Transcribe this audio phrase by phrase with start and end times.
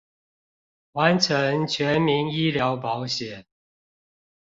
[0.93, 3.43] 完成全民醫療保險